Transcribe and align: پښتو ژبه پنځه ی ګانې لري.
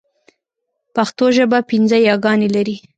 پښتو 0.95 1.25
ژبه 1.35 1.59
پنځه 1.69 1.97
ی 2.05 2.09
ګانې 2.23 2.49
لري. 2.55 2.75